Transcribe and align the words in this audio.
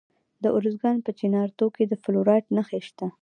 د 0.43 0.45
ارزګان 0.57 0.97
په 1.05 1.11
چنارتو 1.19 1.65
کې 1.75 1.83
د 1.87 1.93
فلورایټ 2.03 2.45
نښې 2.55 2.79
شته. 2.87 3.07